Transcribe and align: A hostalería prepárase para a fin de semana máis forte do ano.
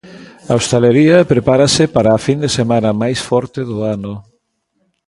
A 0.49 0.51
hostalería 0.57 1.27
prepárase 1.31 1.83
para 1.95 2.09
a 2.13 2.21
fin 2.25 2.37
de 2.43 2.49
semana 2.57 2.97
máis 3.01 3.19
forte 3.29 3.59
do 3.69 3.77
ano. 3.95 4.13